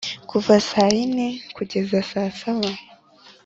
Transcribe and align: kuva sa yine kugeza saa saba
kuva 0.29 0.53
sa 0.69 0.83
yine 0.95 1.27
kugeza 1.55 1.97
saa 2.11 2.29
saba 2.39 2.71